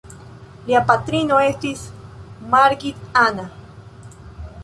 [0.69, 1.83] Lia patrino estis
[2.55, 3.47] Margit Anna.